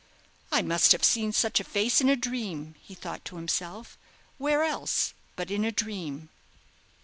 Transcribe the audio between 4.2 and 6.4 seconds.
"where else but in a dream?"